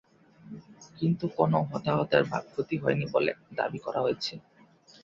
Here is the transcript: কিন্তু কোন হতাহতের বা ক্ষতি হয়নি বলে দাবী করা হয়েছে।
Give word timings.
কিন্তু 0.97 1.25
কোন 1.37 1.51
হতাহতের 1.69 2.23
বা 2.25 2.39
ক্ষতি 2.47 2.75
হয়নি 2.77 3.05
বলে 3.13 3.31
দাবী 3.57 3.79
করা 3.85 3.99
হয়েছে। 4.01 4.33